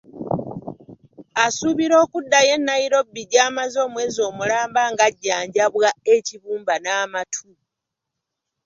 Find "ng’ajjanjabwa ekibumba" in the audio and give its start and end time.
4.91-6.73